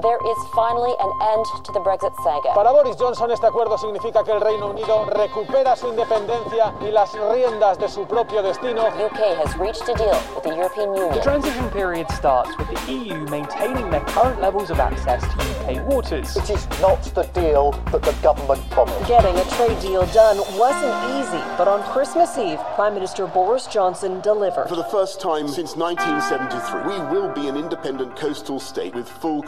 [0.00, 2.54] There is finally an end to the Brexit saga.
[2.54, 7.12] Para Boris Johnson este acuerdo significa que el Reino Unido recupera su independencia y las
[7.14, 8.84] riendas de su propio destino.
[8.96, 11.14] The UK has reached a deal with the European Union.
[11.14, 15.84] The transition period starts with the EU maintaining their current levels of access to UK
[15.88, 16.36] waters.
[16.36, 19.04] It is not the deal that the government promised.
[19.08, 24.20] Getting a trade deal done wasn't easy, but on Christmas Eve, Prime Minister Boris Johnson
[24.20, 24.68] delivered.
[24.68, 29.42] For the first time since 1973, we will be an independent coastal state with full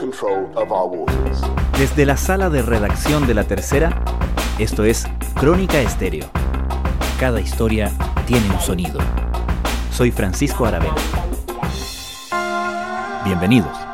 [1.78, 4.02] Desde la sala de redacción de La Tercera,
[4.58, 6.26] esto es Crónica Estéreo.
[7.18, 7.92] Cada historia
[8.26, 8.98] tiene un sonido.
[9.92, 10.94] Soy Francisco Aravena.
[13.24, 13.89] Bienvenidos.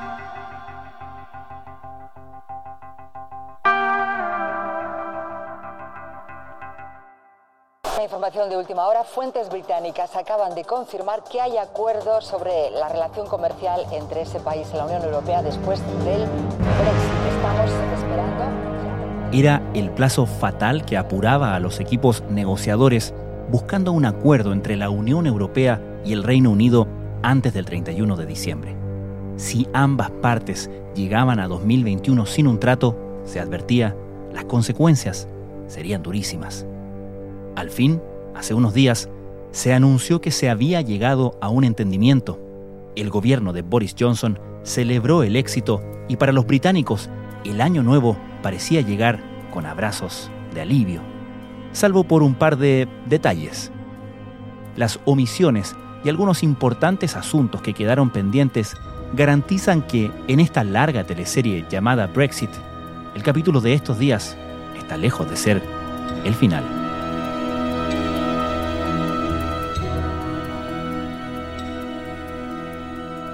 [8.02, 13.26] Información de última hora, fuentes británicas acaban de confirmar que hay acuerdos sobre la relación
[13.26, 17.12] comercial entre ese país y la Unión Europea después del Brexit.
[17.34, 18.44] Estamos esperando.
[19.32, 23.14] Era el plazo fatal que apuraba a los equipos negociadores
[23.50, 26.86] buscando un acuerdo entre la Unión Europea y el Reino Unido
[27.22, 28.76] antes del 31 de diciembre.
[29.36, 33.96] Si ambas partes llegaban a 2021 sin un trato, se advertía,
[34.32, 35.28] las consecuencias
[35.66, 36.66] serían durísimas.
[37.56, 38.02] Al fin,
[38.34, 39.08] hace unos días,
[39.50, 42.38] se anunció que se había llegado a un entendimiento.
[42.94, 47.08] El gobierno de Boris Johnson celebró el éxito y para los británicos
[47.44, 49.20] el año nuevo parecía llegar
[49.52, 51.00] con abrazos de alivio,
[51.72, 53.72] salvo por un par de detalles.
[54.76, 58.74] Las omisiones y algunos importantes asuntos que quedaron pendientes
[59.14, 62.50] garantizan que en esta larga teleserie llamada Brexit,
[63.14, 64.36] el capítulo de estos días
[64.78, 65.62] está lejos de ser
[66.24, 66.85] el final.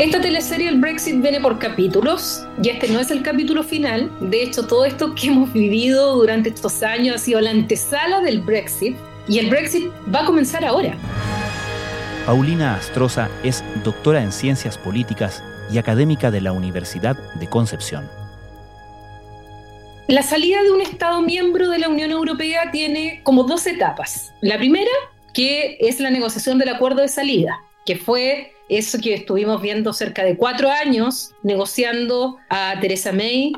[0.02, 4.10] Esta teleserie, el Brexit, viene por capítulos y este no es el capítulo final.
[4.20, 8.40] De hecho, todo esto que hemos vivido durante estos años ha sido la antesala del
[8.40, 8.96] Brexit
[9.28, 10.96] y el Brexit va a comenzar ahora.
[12.26, 15.40] Paulina Astroza es doctora en Ciencias Políticas
[15.72, 18.10] y académica de la Universidad de Concepción.
[20.08, 24.32] La salida de un Estado miembro de la Unión Europea tiene como dos etapas.
[24.40, 24.90] La primera,
[25.32, 30.24] que es la negociación del acuerdo de salida, que fue eso que estuvimos viendo cerca
[30.24, 33.52] de cuatro años negociando a Theresa May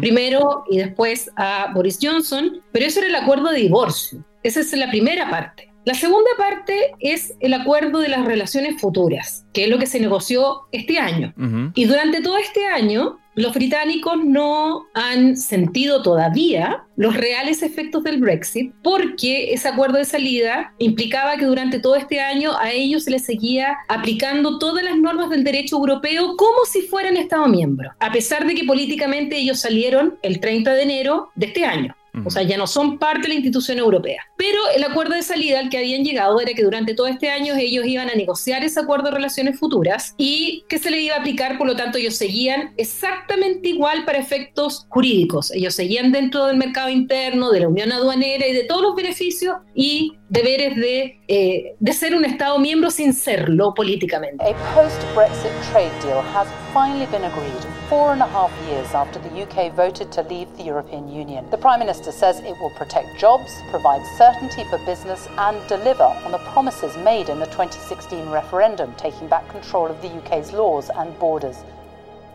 [0.00, 4.24] primero y después a Boris Johnson, pero eso era el acuerdo de divorcio.
[4.42, 5.69] Esa es la primera parte.
[5.84, 9.98] La segunda parte es el acuerdo de las relaciones futuras, que es lo que se
[9.98, 11.32] negoció este año.
[11.74, 18.20] Y durante todo este año, los británicos no han sentido todavía los reales efectos del
[18.20, 23.12] Brexit porque ese acuerdo de salida implicaba que durante todo este año a ellos se
[23.12, 28.12] les seguía aplicando todas las normas del derecho europeo como si fueran Estado miembro, a
[28.12, 31.94] pesar de que políticamente ellos salieron el 30 de enero de este año.
[32.24, 34.22] O sea, ya no son parte de la institución europea.
[34.36, 37.54] Pero el acuerdo de salida al que habían llegado era que durante todo este año
[37.56, 41.20] ellos iban a negociar ese acuerdo de relaciones futuras y que se le iba a
[41.20, 45.50] aplicar, por lo tanto ellos seguían exactamente igual para efectos jurídicos.
[45.52, 49.56] Ellos seguían dentro del mercado interno, de la unión aduanera y de todos los beneficios
[49.74, 54.44] y deberes de, eh, de ser un Estado miembro sin serlo políticamente.
[54.44, 59.42] A post-Brexit trade deal has finally been agreed four and a half years after the
[59.42, 61.44] UK voted to leave the European Union.
[61.50, 66.30] The Prime Minister says it will protect jobs, provide certainty for business and deliver on
[66.30, 71.18] the promises made in the 2016 referendum, taking back control of the UK's laws and
[71.18, 71.56] borders.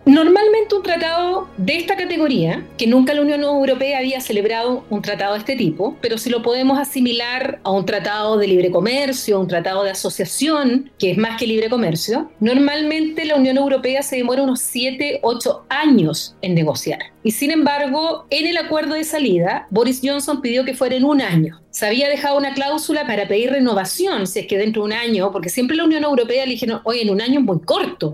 [0.05, 5.33] Normalmente un tratado de esta categoría, que nunca la Unión Europea había celebrado un tratado
[5.33, 9.47] de este tipo, pero si lo podemos asimilar a un tratado de libre comercio, un
[9.47, 14.43] tratado de asociación, que es más que libre comercio, normalmente la Unión Europea se demora
[14.43, 16.99] unos 7, 8 años en negociar.
[17.23, 21.19] Y sin embargo, en el acuerdo de salida, Boris Johnson pidió que fuera en un
[21.19, 21.61] año.
[21.71, 25.31] Se había dejado una cláusula para pedir renovación, si es que dentro de un año,
[25.31, 28.13] porque siempre la Unión Europea le dijeron, oye, en un año es muy corto.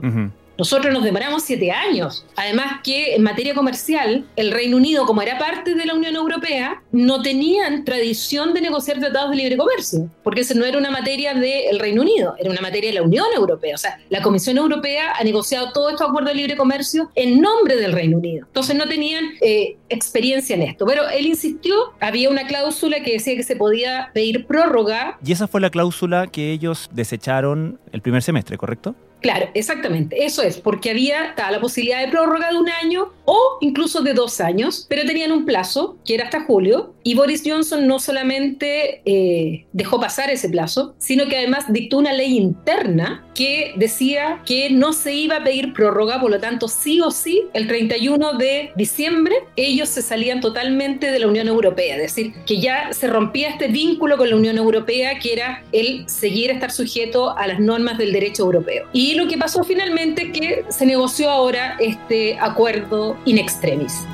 [0.61, 2.23] Nosotros nos demoramos siete años.
[2.35, 6.83] Además que en materia comercial, el Reino Unido, como era parte de la Unión Europea,
[6.91, 11.33] no tenían tradición de negociar tratados de libre comercio, porque eso no era una materia
[11.33, 13.73] del Reino Unido, era una materia de la Unión Europea.
[13.73, 17.75] O sea, la Comisión Europea ha negociado todos estos acuerdos de libre comercio en nombre
[17.77, 18.45] del Reino Unido.
[18.45, 20.85] Entonces no tenían eh, experiencia en esto.
[20.85, 25.17] Pero él insistió, había una cláusula que decía que se podía pedir prórroga.
[25.25, 28.93] Y esa fue la cláusula que ellos desecharon el primer semestre, ¿correcto?
[29.21, 33.57] Claro, exactamente, eso es, porque había estaba la posibilidad de prórroga de un año o
[33.61, 37.87] incluso de dos años, pero tenían un plazo que era hasta julio y Boris Johnson
[37.87, 43.73] no solamente eh, dejó pasar ese plazo, sino que además dictó una ley interna que
[43.75, 47.67] decía que no se iba a pedir prórroga, por lo tanto sí o sí, el
[47.67, 52.91] 31 de diciembre ellos se salían totalmente de la Unión Europea, es decir, que ya
[52.91, 57.47] se rompía este vínculo con la Unión Europea que era el seguir estar sujeto a
[57.47, 58.87] las normas del derecho europeo.
[58.93, 64.05] Y lo que pasó finalmente que se negoció ahora este acuerdo in extremis.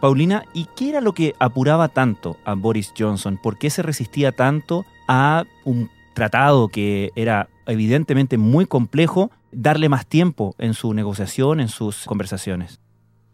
[0.00, 3.38] Paulina, ¿y qué era lo que apuraba tanto a Boris Johnson?
[3.42, 10.06] ¿Por qué se resistía tanto a un tratado que era evidentemente muy complejo, darle más
[10.06, 12.80] tiempo en su negociación, en sus conversaciones?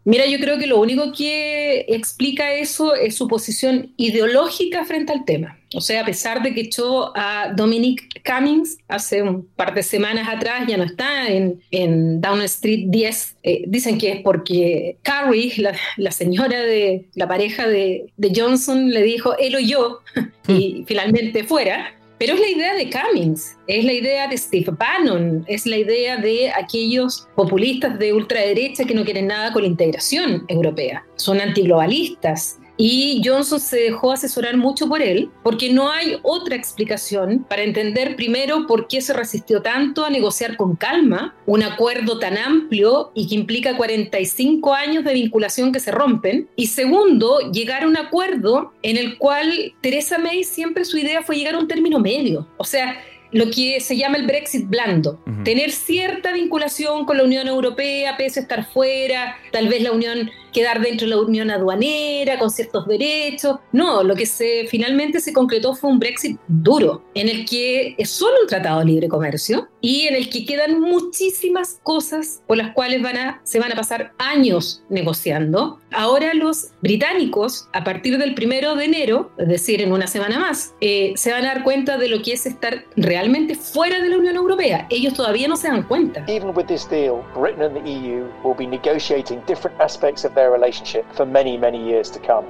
[0.05, 5.25] Mira, yo creo que lo único que explica eso es su posición ideológica frente al
[5.25, 5.60] tema.
[5.73, 10.27] O sea, a pesar de que echó a Dominic Cummings hace un par de semanas
[10.27, 13.37] atrás, ya no está en, en Down Street 10.
[13.43, 15.53] Eh, dicen que es porque Carrie,
[15.97, 19.99] la, señora de la pareja de, de Johnson, le dijo él o yo,
[20.47, 21.95] y finalmente fuera.
[22.21, 26.17] Pero es la idea de Cummings, es la idea de Steve Bannon, es la idea
[26.17, 31.03] de aquellos populistas de ultraderecha que no quieren nada con la integración europea.
[31.15, 37.45] Son antiglobalistas, y Johnson se dejó asesorar mucho por él, porque no hay otra explicación
[37.47, 42.39] para entender primero por qué se resistió tanto a negociar con calma un acuerdo tan
[42.39, 47.87] amplio y que implica 45 años de vinculación que se rompen, y segundo, llegar a
[47.87, 51.99] un acuerdo en el cual Theresa May siempre su idea fue llegar a un término
[51.99, 52.47] medio.
[52.57, 52.97] O sea,
[53.31, 58.39] lo que se llama el Brexit blando, tener cierta vinculación con la Unión Europea, pese
[58.39, 62.87] a estar fuera, tal vez la Unión quedar dentro de la unión aduanera con ciertos
[62.87, 63.57] derechos.
[63.71, 68.09] No, lo que se finalmente se concretó fue un Brexit duro, en el que es
[68.09, 72.73] solo un tratado de libre comercio y en el que quedan muchísimas cosas por las
[72.73, 75.79] cuales van a, se van a pasar años negociando.
[75.91, 80.73] Ahora los británicos, a partir del primero de enero, es decir, en una semana más,
[80.81, 84.17] eh, se van a dar cuenta de lo que es estar realmente fuera de la
[84.17, 84.87] Unión Europea.
[84.89, 86.23] Ellos todavía no se dan cuenta.
[86.27, 91.03] Even with this deal, Britain and the EU will be negotiating different aspects of relationship
[91.13, 92.47] for many, many years to come.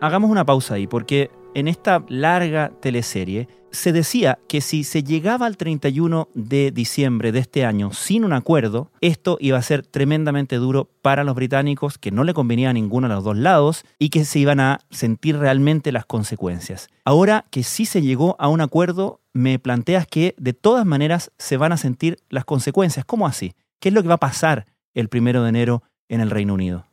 [0.00, 5.46] Hagamos una pausa ahí, porque en esta larga teleserie se decía que si se llegaba
[5.46, 10.56] al 31 de diciembre de este año sin un acuerdo, esto iba a ser tremendamente
[10.56, 14.10] duro para los británicos, que no le convenía a ninguno de los dos lados y
[14.10, 16.88] que se iban a sentir realmente las consecuencias.
[17.04, 21.56] Ahora que sí se llegó a un acuerdo, me planteas que de todas maneras se
[21.56, 23.04] van a sentir las consecuencias.
[23.06, 23.54] ¿Cómo así?
[23.82, 26.86] ¿Qué es lo que va a pasar el primero de enero en el Reino Unido?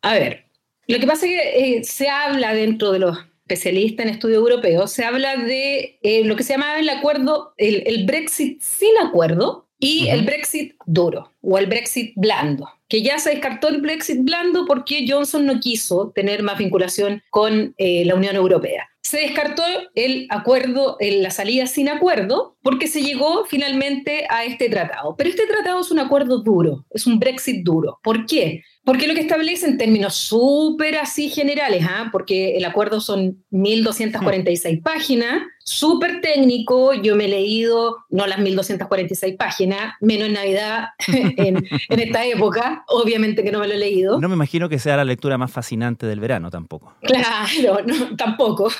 [0.00, 0.46] A ver,
[0.88, 4.86] lo que pasa es que eh, se habla dentro de los especialistas en estudio europeo,
[4.86, 10.06] se habla de eh, lo que se llamaba el acuerdo, el, Brexit sin acuerdo y
[10.06, 15.04] el Brexit duro o el Brexit blando, que ya se descartó el Brexit blando porque
[15.08, 19.62] Johnson no quiso tener más vinculación con eh, la Unión Europea se descartó
[19.94, 25.16] el acuerdo, la salida sin acuerdo, porque se llegó finalmente a este tratado.
[25.18, 27.98] Pero este tratado es un acuerdo duro, es un Brexit duro.
[28.02, 28.62] ¿Por qué?
[28.84, 32.08] Porque lo que establece en términos súper así generales, ¿ah?
[32.12, 39.36] porque el acuerdo son 1.246 páginas, súper técnico, yo me he leído, no las 1.246
[39.36, 44.20] páginas, menos en Navidad, en, esta época, obviamente que no me lo he leído.
[44.20, 46.94] No me imagino que sea la lectura más fascinante del verano tampoco.
[47.02, 48.70] Claro, no, tampoco.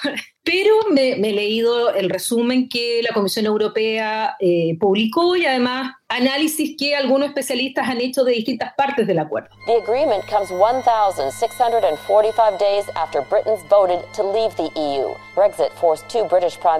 [0.44, 6.74] Pero me, he leído el resumen que la Comisión Europea eh, publicó y además análisis
[6.76, 9.50] que algunos especialistas han hecho de distintas partes del acuerdo.
[9.66, 15.14] The agreement comes 1,645 days after Britain's voted to leave the EU.
[15.36, 16.71] Brexit forced two British prime.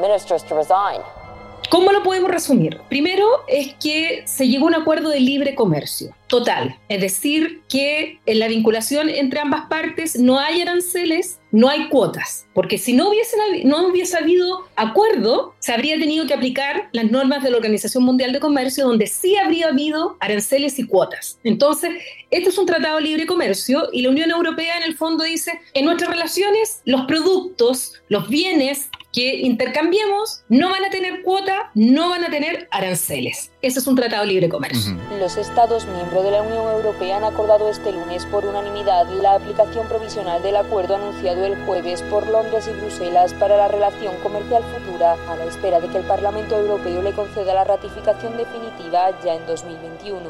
[1.72, 2.80] ¿Cómo lo podemos resumir?
[2.90, 8.20] Primero es que se llegó a un acuerdo de libre comercio total, es decir, que
[8.26, 13.08] en la vinculación entre ambas partes no hay aranceles, no hay cuotas, porque si no
[13.08, 18.04] hubiese, no hubiese habido acuerdo, se habría tenido que aplicar las normas de la Organización
[18.04, 21.38] Mundial de Comercio, donde sí habría habido aranceles y cuotas.
[21.42, 21.90] Entonces,
[22.30, 25.58] este es un tratado de libre comercio y la Unión Europea en el fondo dice,
[25.72, 32.08] en nuestras relaciones, los productos, los bienes que intercambiemos no van a tener cuota, no
[32.08, 33.52] van a tener aranceles.
[33.60, 34.96] Ese es un tratado de libre comercio.
[35.20, 39.86] Los Estados miembros de la Unión Europea han acordado este lunes por unanimidad la aplicación
[39.86, 45.12] provisional del acuerdo anunciado el jueves por Londres y Bruselas para la relación comercial futura,
[45.28, 49.46] a la espera de que el Parlamento Europeo le conceda la ratificación definitiva ya en
[49.46, 50.20] 2021.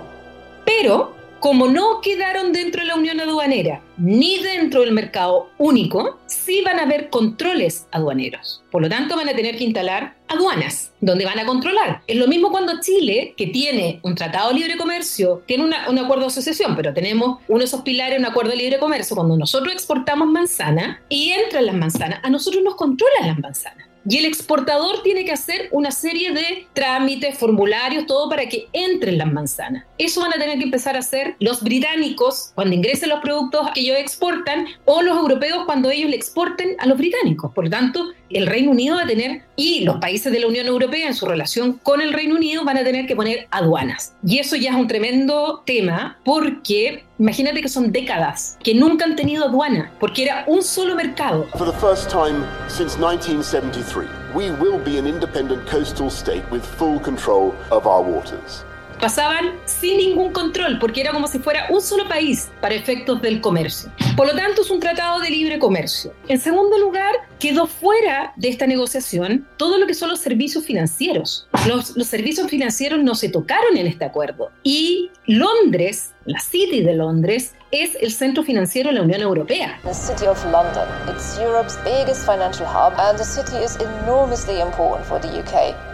[0.64, 6.62] Pero como no quedaron dentro de la Unión Aduanera ni dentro del mercado único, sí
[6.64, 8.62] van a haber controles aduaneros.
[8.70, 12.02] Por lo tanto, van a tener que instalar aduanas, donde van a controlar.
[12.06, 16.20] Es lo mismo cuando Chile, que tiene un tratado de libre comercio, tiene un acuerdo
[16.20, 19.72] de asociación, pero tenemos uno de esos pilares, un acuerdo de libre comercio, cuando nosotros
[19.72, 23.91] exportamos manzana y entran las manzanas, a nosotros nos controlan las manzanas.
[24.08, 29.18] Y el exportador tiene que hacer una serie de trámites, formularios, todo para que entren
[29.18, 29.84] las manzanas.
[29.98, 33.80] Eso van a tener que empezar a hacer los británicos cuando ingresen los productos que
[33.80, 37.52] ellos exportan o los europeos cuando ellos le exporten a los británicos.
[37.52, 40.66] Por lo tanto, el Reino Unido va a tener, y los países de la Unión
[40.66, 44.14] Europea en su relación con el Reino Unido van a tener que poner aduanas.
[44.26, 49.16] Y eso ya es un tremendo tema porque imagínate que son décadas que nunca han
[49.16, 51.46] tenido aduana porque era un solo mercado.
[51.56, 56.98] For the first time since 1973, we will be an independent coastal state with full
[57.00, 58.64] control of our waters
[59.02, 63.40] pasaban sin ningún control, porque era como si fuera un solo país para efectos del
[63.40, 63.90] comercio.
[64.16, 66.14] Por lo tanto, es un tratado de libre comercio.
[66.28, 71.48] En segundo lugar, quedó fuera de esta negociación todo lo que son los servicios financieros.
[71.66, 74.52] Los, los servicios financieros no se tocaron en este acuerdo.
[74.62, 79.80] Y Londres, la City de Londres, es el centro financiero de la Unión Europea.
[79.82, 85.04] The City of London, it's Europe's biggest financial hub and the city is enormously important
[85.08, 85.91] for the UK.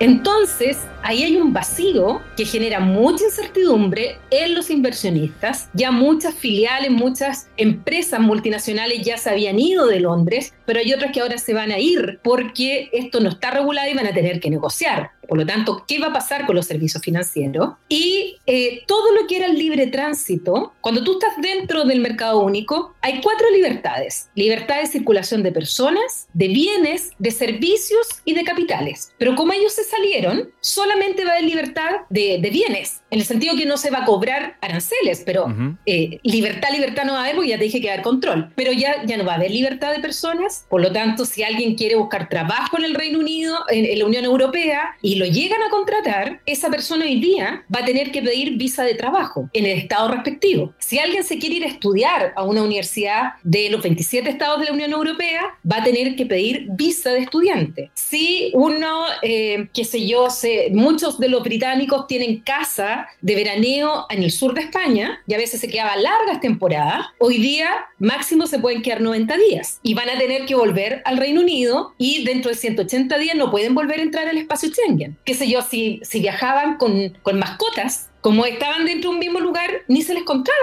[0.00, 5.70] Entonces, ahí hay un vacío que genera mucha incertidumbre en los inversionistas.
[5.74, 11.10] Ya muchas filiales, muchas empresas multinacionales ya se habían ido de Londres, pero hay otras
[11.12, 14.38] que ahora se van a ir porque esto no está regulado y van a tener
[14.38, 15.10] que negociar.
[15.28, 17.74] Por lo tanto, ¿qué va a pasar con los servicios financieros?
[17.88, 22.40] Y eh, todo lo que era el libre tránsito, cuando tú estás dentro del mercado
[22.40, 24.30] único, hay cuatro libertades.
[24.34, 29.12] Libertad de circulación de personas, de bienes, de servicios y de capitales.
[29.18, 33.54] Pero como ellos se salieron, solamente va a haber libertad de, bienes, en el sentido
[33.54, 35.54] que no se va a cobrar aranceles, pero
[35.84, 38.04] eh, libertad, libertad no va a haber porque ya te dije que va a haber
[38.04, 38.52] control.
[38.56, 41.74] Pero ya, ya no va a haber libertad de personas, por lo tanto, si alguien
[41.74, 45.62] quiere buscar trabajo en el Reino Unido, en, en la Unión Europea, y lo llegan
[45.62, 49.66] a contratar, esa persona hoy día va a tener que pedir visa de trabajo en
[49.66, 50.72] el estado respectivo.
[50.78, 54.66] Si alguien se quiere ir a estudiar a una universidad de los 27 estados de
[54.66, 57.90] la Unión Europea, va a tener que pedir visa de estudiante.
[57.94, 60.28] Si uno, eh, qué sé yo,
[60.72, 65.38] muchos de los británicos tienen casa de veraneo en el sur de España y a
[65.38, 70.10] veces se quedaban largas temporadas, hoy día máximo se pueden quedar 90 días y van
[70.10, 73.98] a tener que volver al Reino Unido y dentro de 180 días no pueden volver
[73.98, 78.44] a entrar al espacio Schengen qué sé yo, si, si viajaban con, con mascotas, como
[78.44, 80.56] estaban dentro de un mismo lugar, ni se les contaba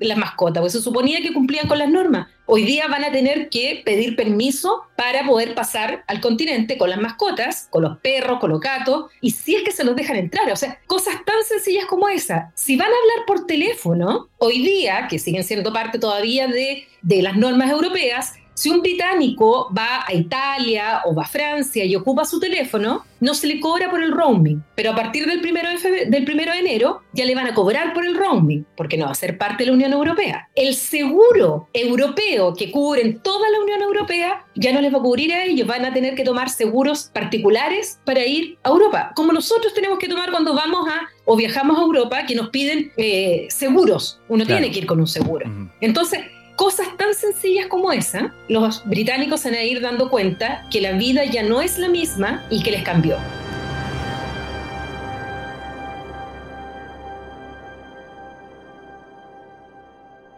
[0.00, 2.28] las mascotas, porque se suponía que cumplían con las normas.
[2.46, 7.00] Hoy día van a tener que pedir permiso para poder pasar al continente con las
[7.00, 10.50] mascotas, con los perros, con los gatos, y si es que se los dejan entrar.
[10.50, 12.52] O sea, cosas tan sencillas como esa.
[12.54, 17.22] Si van a hablar por teléfono, hoy día, que siguen siendo parte todavía de, de
[17.22, 22.24] las normas europeas, si un británico va a Italia o va a Francia y ocupa
[22.24, 26.06] su teléfono, no se le cobra por el roaming, pero a partir del primero de,
[26.06, 29.12] del primero de enero ya le van a cobrar por el roaming, porque no va
[29.12, 30.48] a ser parte de la Unión Europea.
[30.54, 35.02] El seguro europeo que cubre en toda la Unión Europea ya no les va a
[35.02, 39.32] cubrir a ellos, van a tener que tomar seguros particulares para ir a Europa, como
[39.32, 43.46] nosotros tenemos que tomar cuando vamos a o viajamos a Europa, que nos piden eh,
[43.48, 44.20] seguros.
[44.28, 45.50] Uno tiene que ir con un seguro.
[45.80, 46.20] Entonces,
[46.56, 50.92] cosas tan sencillas como esa, los británicos se van a ir dando cuenta que la
[50.92, 53.16] vida ya no es la misma y que les cambió.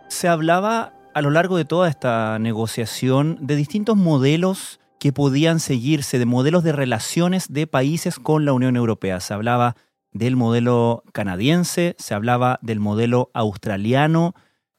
[0.08, 6.18] Se hablaba a lo largo de toda esta negociación de distintos modelos que podían seguirse,
[6.18, 9.20] de modelos de relaciones de países con la Unión Europea.
[9.20, 9.76] Se hablaba
[10.12, 14.34] del modelo canadiense, se hablaba del modelo australiano.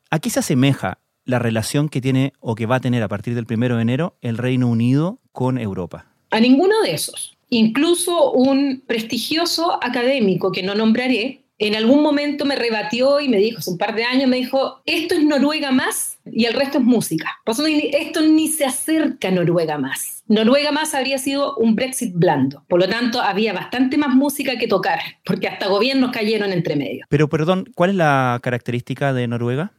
[0.09, 3.35] ¿A qué se asemeja la relación que tiene o que va a tener a partir
[3.35, 6.07] del primero de enero el Reino Unido con Europa?
[6.31, 7.37] A ninguno de esos.
[7.49, 13.59] Incluso un prestigioso académico que no nombraré, en algún momento me rebatió y me dijo,
[13.59, 16.83] hace un par de años, me dijo, esto es Noruega más y el resto es
[16.83, 17.29] música.
[17.45, 20.23] esto ni se acerca a Noruega más.
[20.27, 22.63] Noruega más habría sido un Brexit blando.
[22.67, 27.05] Por lo tanto, había bastante más música que tocar, porque hasta gobiernos cayeron entre medio.
[27.09, 29.71] Pero perdón, ¿cuál es la característica de Noruega?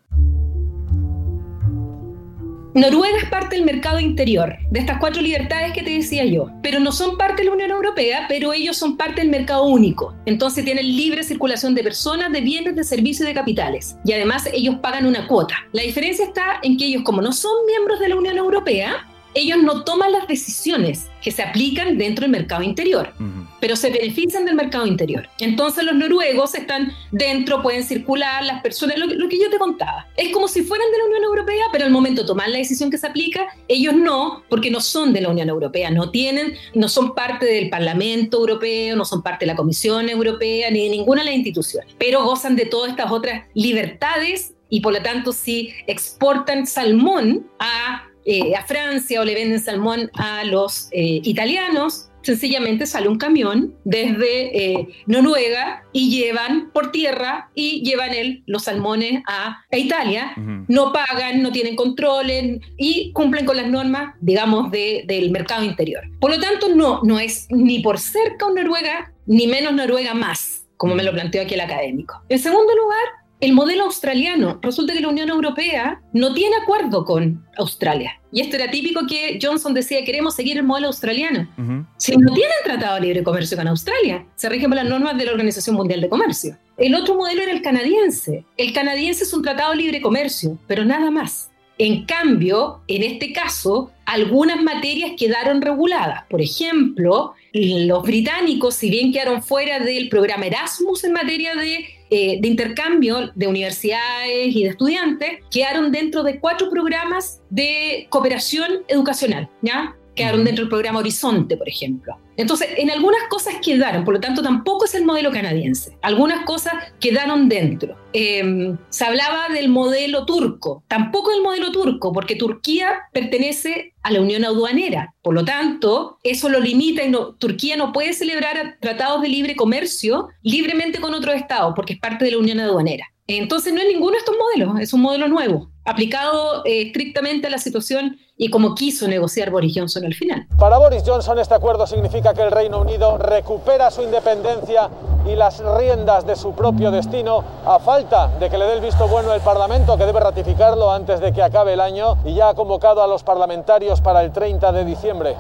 [2.79, 6.79] Noruega es parte del mercado interior, de estas cuatro libertades que te decía yo, pero
[6.79, 10.15] no son parte de la Unión Europea, pero ellos son parte del mercado único.
[10.27, 13.97] Entonces tienen libre circulación de personas, de bienes, de servicios y de capitales.
[14.05, 15.57] Y además ellos pagan una cuota.
[15.73, 19.05] La diferencia está en que ellos, como no son miembros de la Unión Europea,
[19.35, 23.13] ellos no toman las decisiones que se aplican dentro del mercado interior,
[23.61, 25.29] pero se benefician del mercado interior.
[25.41, 30.07] Entonces los noruegos están dentro, pueden circular, las personas, lo, lo, que yo te contaba.
[30.17, 32.91] Es como si fueran de la Unión Europea, pero al momento de tomar la decisión
[32.91, 36.89] que se aplica, ellos no, porque no son de la Unión Europea, no tienen, no
[36.89, 41.23] son parte del Parlamento Europeo, no son parte de la Comisión Europea, ni de ninguna
[41.23, 45.73] de las instituciones, pero gozan de todas estas otras libertades y por lo tanto si
[45.87, 52.85] exportan salmón a eh, a Francia o le venden salmón a los eh, italianos, sencillamente
[52.85, 59.23] sale un camión desde eh, Noruega y llevan por tierra y llevan el, los salmones
[59.27, 60.35] a, Italia,
[60.69, 66.03] no pagan, no tienen controles y cumplen con las normas, digamos, del mercado interior.
[66.21, 70.67] Por lo tanto, no, no es ni por cerca un Noruega, ni menos Noruega más,
[70.77, 72.23] como me lo planteó aquí el académico.
[72.29, 73.07] En segundo lugar,
[73.41, 74.59] el modelo australiano.
[74.63, 78.21] Resulta que la Unión Europea no tiene acuerdo con Australia.
[78.33, 81.49] Y esto era típico que Johnson decía, queremos seguir el modelo australiano.
[81.97, 85.25] Si no tienen tratado de libre comercio con Australia, se rigen por las normas de
[85.25, 86.59] la Organización Mundial de Comercio.
[86.77, 88.45] El otro modelo era el canadiense.
[88.57, 91.51] El canadiense es un tratado de libre comercio, pero nada más.
[91.79, 96.25] En cambio, en este caso, algunas materias quedaron reguladas.
[96.29, 102.39] Por ejemplo, los británicos, si bien quedaron fuera del programa Erasmus en materia de, eh,
[102.41, 109.49] de, intercambio de universidades y de estudiantes, quedaron dentro de cuatro programas de cooperación educacional,
[109.63, 109.95] ¿ya?
[110.19, 112.17] Quedaron dentro del programa Horizonte, por ejemplo.
[112.37, 115.97] Entonces, en algunas cosas quedaron, por lo tanto, tampoco es el modelo canadiense.
[116.03, 117.97] Algunas cosas quedaron dentro.
[118.13, 124.21] Em, se hablaba del modelo turco, tampoco el modelo turco, porque Turquía pertenece a la
[124.21, 125.15] Unión Aduanera.
[125.23, 129.57] Por lo tanto, eso lo limita y no, Turquía no puede celebrar tratados de libre
[129.57, 133.07] comercio libremente con otros estados, porque es parte de la Unión Aduanera.
[133.31, 137.51] Entonces, no es ninguno de estos modelos, es un modelo nuevo, aplicado eh, estrictamente a
[137.51, 140.47] la situación y como quiso negociar Boris Johnson al final.
[140.59, 144.89] Para Boris Johnson este acuerdo significa que el Reino Unido recupera su independencia
[145.29, 149.07] y las riendas de su propio destino a falta de que le dé el visto
[149.07, 152.55] bueno el Parlamento que debe ratificarlo antes de que acabe el año y ya ha
[152.55, 155.37] convocado a los parlamentarios para el 30 de diciembre.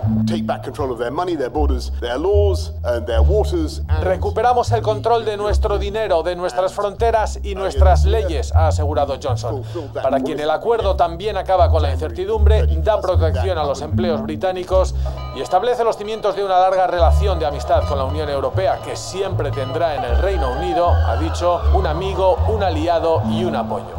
[4.02, 9.62] Recuperamos el control de nuestro dinero, de nuestras fronteras y nuestras leyes, ha asegurado Johnson.
[10.02, 14.94] Para quien el acuerdo también acaba con la incertidumbre, da protección a los empleos británicos
[15.34, 18.94] y establece los cimientos de una larga relación de amistad con la Unión Europea que
[18.94, 23.94] siempre tendrá en el Reino Unido, ha dicho, un amigo, un aliado y un apoyo.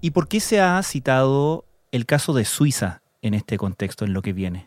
[0.00, 4.22] ¿Y por qué se ha citado el caso de Suiza en este contexto, en lo
[4.22, 4.66] que viene?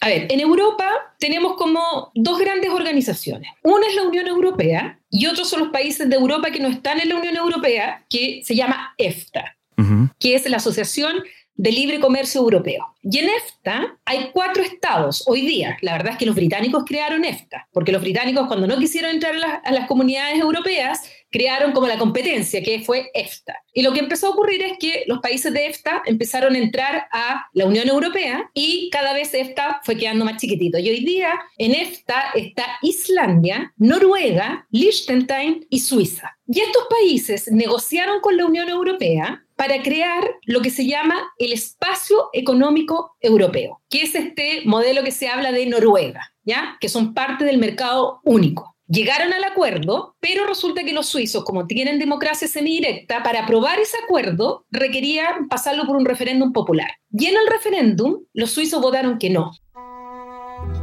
[0.00, 3.50] A ver, en Europa tenemos como dos grandes organizaciones.
[3.64, 7.00] Una es la Unión Europea y otros son los países de Europa que no están
[7.00, 9.56] en la Unión Europea, que se llama EFTA,
[10.20, 11.24] que es la Asociación
[11.58, 12.94] de Libre Comercio Europeo.
[13.02, 15.76] Y en EFTA hay cuatro estados hoy día.
[15.82, 19.34] La verdad es que los británicos crearon EFTA, porque los británicos cuando no quisieron entrar
[19.64, 23.56] a las comunidades europeas, crearon como la competencia, que fue EFTA.
[23.74, 27.06] Y lo que empezó a ocurrir es que los países de EFTA empezaron a entrar
[27.12, 30.78] a la Unión Europea y cada vez EFTA fue quedando más chiquitito.
[30.78, 36.38] Y hoy día en EFTA está Islandia, Noruega, Liechtenstein y Suiza.
[36.46, 41.52] Y estos países negociaron con la Unión Europea para crear lo que se llama el
[41.52, 46.76] espacio económico europeo, que es este modelo que se habla de Noruega, ¿ya?
[46.80, 48.76] Que son parte del mercado único.
[48.86, 53.96] Llegaron al acuerdo, pero resulta que los suizos, como tienen democracia semidirecta, para aprobar ese
[54.04, 56.92] acuerdo requerían pasarlo por un referéndum popular.
[57.10, 59.50] Y en el referéndum, los suizos votaron que no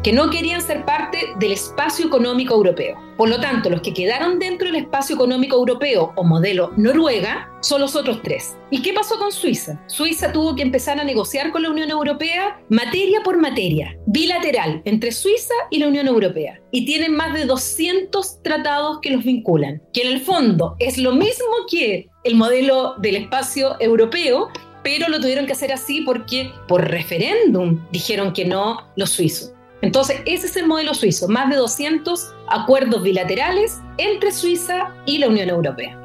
[0.06, 2.96] que no querían ser parte del espacio económico europeo.
[3.18, 7.82] Por lo tanto, los que quedaron dentro del espacio económico europeo o modelo Noruega son
[7.82, 8.56] los otros tres.
[8.70, 9.82] ¿Y qué pasó con Suiza?
[9.88, 15.12] Suiza tuvo que empezar a negociar con la Unión Europea materia por materia, bilateral, entre
[15.12, 16.62] Suiza y la Unión Europea.
[16.70, 21.13] Y tienen más de 200 tratados que los vinculan, que en el fondo es lo
[21.13, 24.50] mismo que el modelo del espacio europeo,
[24.84, 29.55] pero lo tuvieron que hacer así porque por referéndum dijeron que no los suizos.
[29.86, 35.28] Entonces, ese es el modelo suizo, más de 200 acuerdos bilaterales entre Suiza y la
[35.28, 35.95] Unión Europea.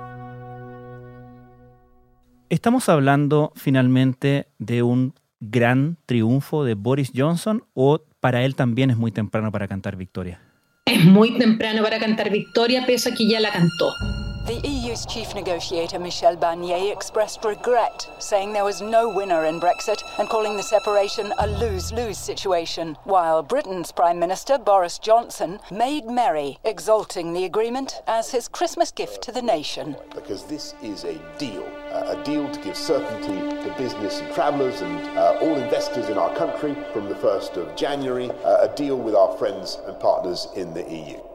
[2.51, 8.99] ¿Estamos hablando finalmente de un gran triunfo de Boris Johnson o para él también es
[8.99, 10.43] muy temprano para cantar victoria?
[10.85, 13.95] Es muy temprano para cantar victoria, pese a que ya la cantó.
[14.47, 20.03] The EU's chief negotiator Michel Barnier expressed regret, saying there was no winner in Brexit
[20.19, 26.07] and calling the separation a lose lose situation, while Britain's Prime Minister Boris Johnson made
[26.07, 29.95] merry, exalting the agreement as his Christmas gift to the nation.
[30.15, 34.81] Because this is a deal, uh, a deal to give certainty to business and travellers
[34.81, 38.97] and uh, all investors in our country from the 1st of January, uh, a deal
[38.97, 41.30] with our friends and partners in the EU.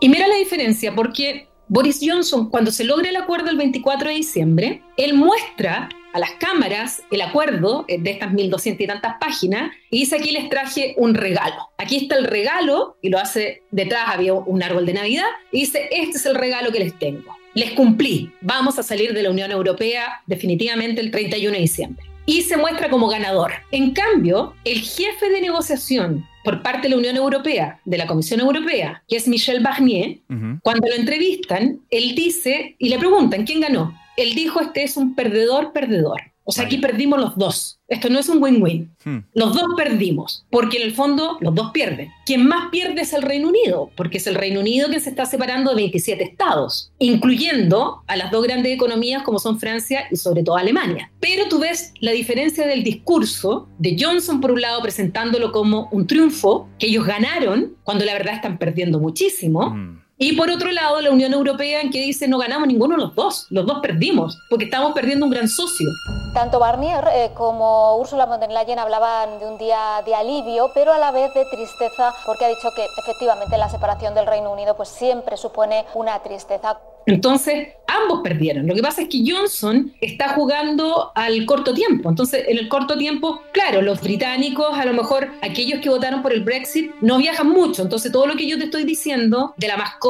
[0.00, 4.14] Y mira la diferencia, porque Boris Johnson, cuando se logra el acuerdo el 24 de
[4.14, 9.70] diciembre, él muestra a las cámaras el acuerdo eh, de estas 1.200 y tantas páginas
[9.90, 11.70] y dice aquí les traje un regalo.
[11.76, 15.88] Aquí está el regalo y lo hace detrás, había un árbol de Navidad y dice
[15.90, 17.36] este es el regalo que les tengo.
[17.54, 22.15] Les cumplí, vamos a salir de la Unión Europea definitivamente el 31 de diciembre.
[22.26, 23.52] Y se muestra como ganador.
[23.70, 28.38] En cambio, el jefe de negociación por parte de la Unión Europea, de la Comisión
[28.38, 30.18] Europea, que es Michel Barnier,
[30.62, 33.98] cuando lo entrevistan, él dice y le preguntan, ¿quién ganó?
[34.16, 36.20] Él dijo, este es un perdedor, perdedor.
[36.48, 37.80] O sea, aquí perdimos los dos.
[37.88, 38.94] Esto no es un win-win.
[39.04, 39.18] Hmm.
[39.34, 42.10] Los dos perdimos, porque en el fondo los dos pierden.
[42.24, 45.26] Quien más pierde es el Reino Unido, porque es el Reino Unido que se está
[45.26, 50.44] separando de 27 estados, incluyendo a las dos grandes economías como son Francia y sobre
[50.44, 51.10] todo Alemania.
[51.18, 56.06] Pero tú ves la diferencia del discurso de Johnson, por un lado, presentándolo como un
[56.06, 59.70] triunfo, que ellos ganaron, cuando la verdad están perdiendo muchísimo.
[59.70, 60.05] Hmm.
[60.18, 63.14] Y por otro lado, la Unión Europea en que dice no ganamos ninguno de los
[63.14, 65.86] dos, los dos perdimos, porque estamos perdiendo un gran socio.
[66.32, 70.94] Tanto Barnier eh, como Ursula von der Leyen hablaban de un día de alivio, pero
[70.94, 74.74] a la vez de tristeza, porque ha dicho que efectivamente la separación del Reino Unido
[74.74, 76.78] pues siempre supone una tristeza.
[77.06, 78.66] Entonces, ambos perdieron.
[78.66, 82.08] Lo que pasa es que Johnson está jugando al corto tiempo.
[82.08, 86.32] Entonces, en el corto tiempo, claro, los británicos, a lo mejor aquellos que votaron por
[86.32, 87.82] el Brexit, no viajan mucho.
[87.82, 90.05] Entonces, todo lo que yo te estoy diciendo de la mascota,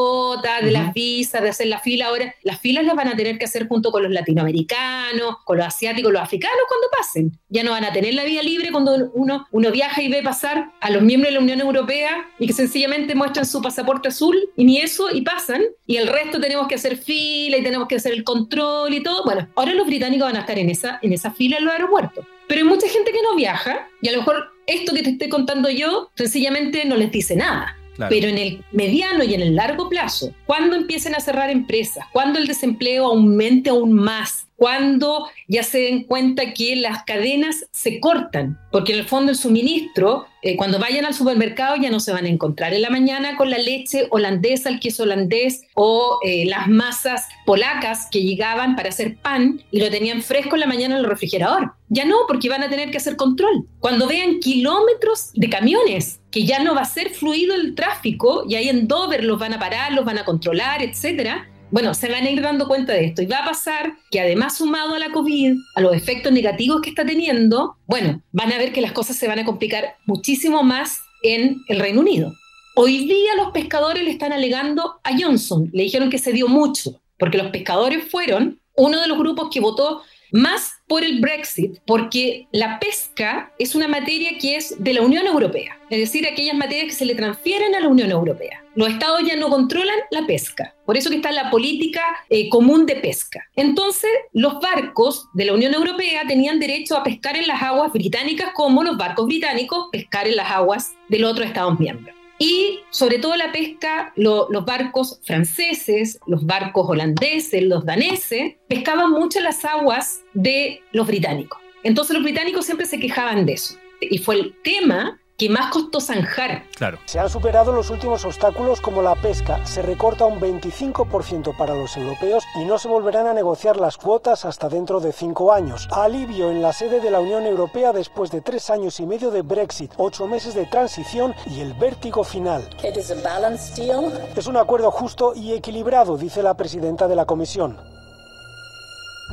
[0.63, 3.45] de las visas, de hacer la fila ahora, las filas las van a tener que
[3.45, 7.39] hacer junto con los latinoamericanos, con los asiáticos, los africanos cuando pasen.
[7.49, 10.73] Ya no van a tener la vía libre cuando uno, uno viaja y ve pasar
[10.81, 14.65] a los miembros de la Unión Europea y que sencillamente muestran su pasaporte azul y
[14.65, 15.63] ni eso y pasan.
[15.87, 19.25] Y el resto tenemos que hacer fila y tenemos que hacer el control y todo.
[19.25, 22.25] Bueno, ahora los británicos van a estar en esa, en esa fila en los aeropuertos.
[22.49, 25.29] Pero hay mucha gente que no viaja y a lo mejor esto que te estoy
[25.29, 27.76] contando yo sencillamente no les dice nada.
[28.09, 32.39] Pero en el mediano y en el largo plazo, cuando empiecen a cerrar empresas, cuando
[32.39, 38.59] el desempleo aumente aún más, cuando ya se den cuenta que las cadenas se cortan,
[38.73, 42.25] porque en el fondo el suministro, eh, cuando vayan al supermercado ya no se van
[42.25, 46.69] a encontrar en la mañana con la leche holandesa, el queso holandés o eh, las
[46.69, 51.01] masas polacas que llegaban para hacer pan y lo tenían fresco en la mañana en
[51.01, 51.75] el refrigerador.
[51.89, 53.67] Ya no, porque van a tener que hacer control.
[53.79, 58.57] Cuando vean kilómetros de camiones, que ya no va a ser fluido el tráfico y
[58.57, 62.25] ahí en Dover los van a parar, los van a controlar, etcétera, bueno, se van
[62.25, 65.11] a ir dando cuenta de esto y va a pasar que además sumado a la
[65.11, 69.17] COVID, a los efectos negativos que está teniendo, bueno, van a ver que las cosas
[69.17, 72.33] se van a complicar muchísimo más en el Reino Unido.
[72.77, 77.01] Hoy día los pescadores le están alegando a Johnson, le dijeron que se dio mucho,
[77.19, 80.03] porque los pescadores fueron uno de los grupos que votó
[80.37, 85.27] más por el Brexit, porque la pesca es una materia que es de la Unión
[85.27, 88.63] Europea, es decir, aquellas materias que se le transfieren a la Unión Europea.
[88.77, 92.87] Los estados ya no controlan la pesca, por eso que está la política eh, común
[92.87, 93.45] de pesca.
[93.57, 98.51] Entonces, los barcos de la Unión Europea tenían derecho a pescar en las aguas británicas
[98.55, 102.16] como los barcos británicos pescar en las aguas de los otros estados miembros.
[102.39, 109.11] Y sobre todo la pesca, lo, los barcos franceses, los barcos holandeses, los daneses, pescaban
[109.11, 111.59] mucho las aguas de los británicos.
[111.83, 113.77] Entonces los británicos siempre se quejaban de eso.
[114.01, 116.65] Y fue el tema que más costó zanjar.
[116.75, 116.99] Claro.
[117.05, 121.97] Se han superado los últimos obstáculos como la pesca, se recorta un 25% para los
[121.97, 125.89] europeos y no se volverán a negociar las cuotas hasta dentro de cinco años.
[125.91, 129.43] Alivio en la sede de la Unión Europea después de tres años y medio de
[129.43, 132.69] Brexit, ocho meses de transición y el vértigo final.
[132.83, 137.96] Es un acuerdo justo y equilibrado, dice la presidenta de la Comisión.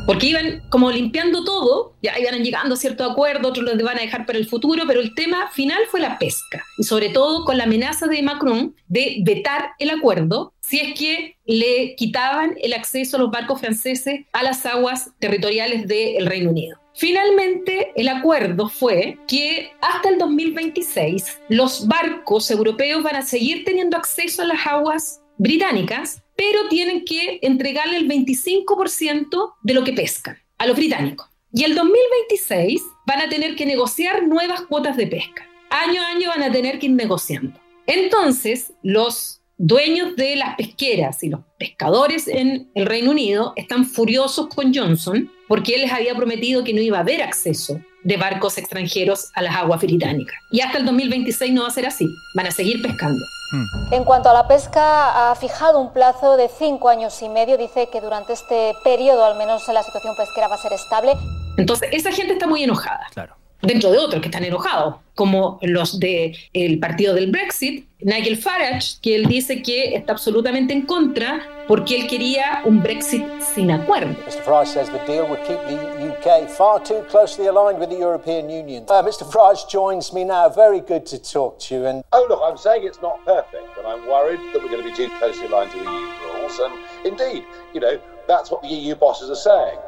[0.05, 4.01] Porque iban como limpiando todo, ya iban llegando a cierto acuerdo, otros los van a
[4.01, 6.63] dejar para el futuro, pero el tema final fue la pesca.
[6.77, 11.37] Y sobre todo con la amenaza de Macron de vetar el acuerdo si es que
[11.45, 16.79] le quitaban el acceso a los barcos franceses a las aguas territoriales del Reino Unido.
[16.95, 23.97] Finalmente, el acuerdo fue que hasta el 2026 los barcos europeos van a seguir teniendo
[23.97, 30.37] acceso a las aguas británicas, pero tienen que entregarle el 25% de lo que pescan
[30.57, 31.27] a los británicos.
[31.53, 35.47] Y el 2026 van a tener que negociar nuevas cuotas de pesca.
[35.69, 37.59] Año a año van a tener que ir negociando.
[37.85, 44.47] Entonces, los dueños de las pesqueras y los pescadores en el Reino Unido están furiosos
[44.47, 48.57] con Johnson porque él les había prometido que no iba a haber acceso de barcos
[48.57, 50.35] extranjeros a las aguas británicas.
[50.51, 53.23] Y hasta el 2026 no va a ser así, van a seguir pescando.
[53.53, 53.93] Hmm.
[53.93, 57.55] En cuanto a la pesca, ha fijado un plazo de cinco años y medio.
[57.55, 61.15] Dice que durante este periodo, al menos la situación pesquera va a ser estable.
[61.57, 63.05] Entonces, esa gente está muy enojada.
[63.13, 68.37] Claro dentro de otros que están enojados, como los del el partido del Brexit, Nigel
[68.37, 73.71] Farage, que él dice que está absolutamente en contra porque él quería un Brexit sin
[73.71, 74.13] acuerdo.
[74.25, 75.77] Mr Farage says the deal would keep the
[76.09, 78.83] UK far too closely aligned with the European Union.
[78.89, 80.49] Uh, Mr Farage joins me now.
[80.49, 81.85] Very good to talk to you.
[81.85, 84.89] And oh look, I'm saying it's not perfect, but I'm worried that we're going to
[84.89, 86.59] be too closely aligned to the EU rules.
[86.59, 86.73] And
[87.05, 87.97] indeed, you know,
[88.27, 89.79] that's what the EU bosses are saying.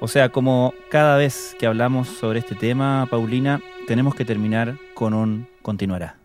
[0.00, 5.12] O sea, como cada vez que hablamos sobre este tema, Paulina, tenemos que terminar con
[5.12, 6.16] un continuará.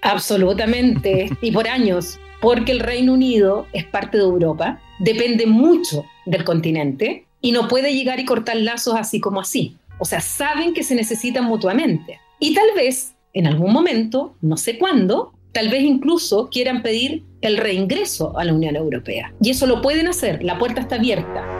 [0.00, 6.44] Absolutamente, y por años, porque el Reino Unido es parte de Europa, depende mucho del
[6.44, 9.76] continente y no puede llegar y cortar lazos así como así.
[9.98, 12.18] O sea, saben que se necesitan mutuamente.
[12.38, 17.56] Y tal vez, en algún momento, no sé cuándo, tal vez incluso quieran pedir el
[17.56, 19.34] reingreso a la Unión Europea.
[19.42, 21.57] Y eso lo pueden hacer, la puerta está abierta.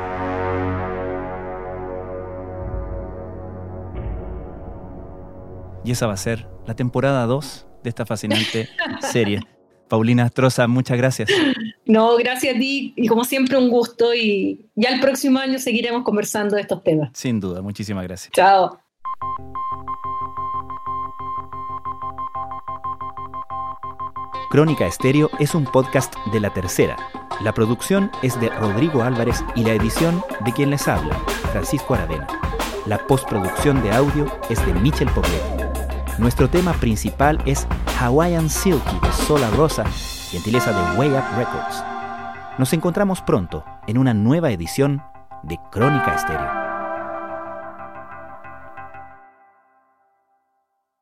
[5.89, 8.69] Y esa va a ser la temporada 2 de esta fascinante
[9.11, 9.41] serie.
[9.89, 11.31] Paulina Astroza, muchas gracias.
[11.87, 16.03] No, gracias a ti y como siempre un gusto y ya el próximo año seguiremos
[16.03, 17.09] conversando de estos temas.
[17.15, 18.31] Sin duda, muchísimas gracias.
[18.35, 18.79] Chao.
[24.51, 26.97] Crónica Estéreo es un podcast de la tercera.
[27.41, 31.15] La producción es de Rodrigo Álvarez y la edición de quien les habla,
[31.51, 32.27] Francisco Aravena.
[32.85, 35.58] La postproducción de audio es de Michel Poblet.
[36.19, 37.69] Nuestro tema principal es
[38.01, 41.85] Hawaiian Silky de Sola Rosa, gentileza de Way Up Records.
[42.59, 45.01] Nos encontramos pronto en una nueva edición
[45.45, 46.68] de Crónica Estéreo.